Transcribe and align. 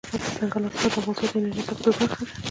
دځنګل 0.23 0.63
حاصلات 0.67 0.93
د 0.93 0.97
افغانستان 0.99 1.31
د 1.43 1.45
انرژۍ 1.45 1.61
سکتور 1.69 1.93
برخه 1.99 2.21
ده. 2.27 2.33